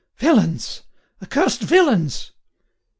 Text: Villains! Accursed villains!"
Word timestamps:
Villains! 0.17 0.81
Accursed 1.21 1.61
villains!" 1.61 2.31